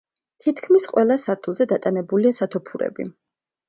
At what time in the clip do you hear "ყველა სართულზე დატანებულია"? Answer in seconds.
0.93-2.37